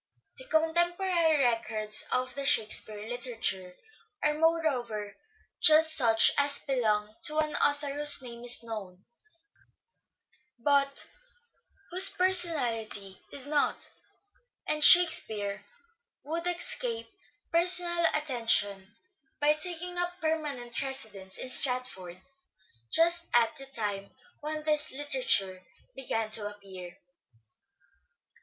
[0.37, 3.75] The contemporary records of the" Shakespeare" literature
[4.23, 5.15] are moreover
[5.61, 9.03] just such as belong to an author whose name is known
[10.57, 11.07] but
[11.91, 13.91] whose personality is not;
[14.65, 15.63] and Shakspere
[16.23, 17.19] would THE STRATFORDIAN VIEW 67 escape
[17.51, 18.95] personal attention
[19.39, 22.19] by taking up permanent residence in Stratford
[22.91, 24.09] just at the time
[24.39, 25.63] when this literature
[25.95, 26.97] began to appear.